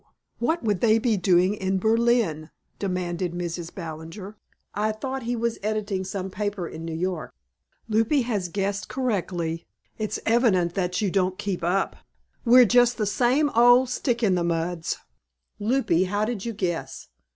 What 0.39 0.63
would 0.63 0.81
they 0.81 0.97
be 0.97 1.15
doing 1.15 1.53
in 1.53 1.77
Berlin?" 1.77 2.49
demanded 2.79 3.33
Mrs. 3.33 3.71
Ballinger. 3.75 4.35
"I 4.73 4.91
thought 4.93 5.21
he 5.21 5.35
was 5.35 5.59
editing 5.61 6.03
some 6.05 6.31
paper 6.31 6.67
in 6.67 6.83
New 6.83 6.95
York." 6.95 7.35
"'Lupie 7.87 8.23
has 8.23 8.49
guessed 8.49 8.89
correctly. 8.89 9.67
It's 9.99 10.19
evident 10.25 10.73
that 10.73 11.01
you 11.03 11.11
don't 11.11 11.37
keep 11.37 11.63
up. 11.63 11.97
We're 12.43 12.65
just 12.65 12.97
the 12.97 13.05
same 13.05 13.51
old 13.51 13.89
stick 13.89 14.23
in 14.23 14.33
the 14.33 14.43
muds. 14.43 14.97
'Lupie, 15.59 16.05
how 16.05 16.25
did 16.25 16.45
you 16.45 16.53
guess? 16.53 17.07